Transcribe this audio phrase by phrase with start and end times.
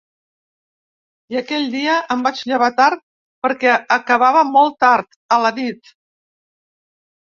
[1.35, 3.05] I aquell dia em vaig llevar tard
[3.47, 5.99] perquè acabava molt tard, a la nit.